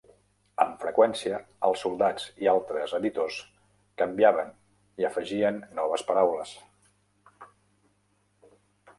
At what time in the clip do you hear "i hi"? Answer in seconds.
5.01-5.07